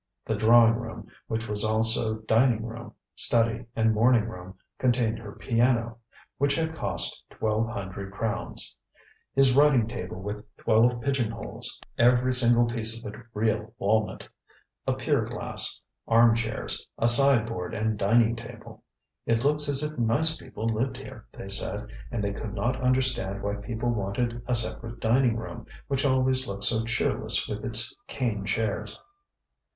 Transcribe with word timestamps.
The 0.25 0.33
drawing 0.33 0.73
room, 0.77 1.05
which 1.27 1.47
was 1.47 1.63
also 1.63 2.15
dining 2.21 2.65
room, 2.65 2.95
study 3.13 3.67
and 3.75 3.93
morning 3.93 4.25
room, 4.27 4.55
contained 4.79 5.19
her 5.19 5.33
piano, 5.33 5.99
(which 6.39 6.55
had 6.55 6.73
cost 6.73 7.23
twelve 7.29 7.67
hundred 7.69 8.11
crowns) 8.11 8.75
his 9.35 9.53
writing 9.55 9.87
table 9.87 10.19
with 10.19 10.43
twelve 10.57 10.99
pigeon 11.01 11.29
holes, 11.29 11.79
(every 11.99 12.33
single 12.33 12.65
piece 12.65 12.97
of 13.05 13.13
it 13.13 13.19
real 13.35 13.75
walnut) 13.77 14.27
a 14.87 14.93
pier 14.93 15.23
glass, 15.23 15.85
armchairs; 16.07 16.87
a 16.97 17.07
sideboard 17.07 17.75
and 17.75 17.91
a 17.93 18.03
dining 18.03 18.35
table. 18.35 18.83
ŌĆ£It 19.27 19.43
looks 19.43 19.69
as 19.69 19.83
if 19.83 19.99
nice 19.99 20.35
people 20.35 20.65
lived 20.65 20.97
here, 20.97 21.27
ŌĆØ 21.31 21.37
they 21.37 21.49
said, 21.49 21.85
and 22.09 22.23
they 22.23 22.33
could 22.33 22.55
not 22.55 22.81
understand 22.81 23.43
why 23.43 23.53
people 23.57 23.91
wanted 23.91 24.41
a 24.47 24.55
separate 24.55 24.99
dining 24.99 25.37
room, 25.37 25.67
which 25.87 26.07
always 26.07 26.47
looked 26.47 26.63
so 26.63 26.83
cheerless 26.85 27.47
with 27.47 27.63
its 27.63 27.95
cane 28.07 28.45
chairs. 28.47 28.99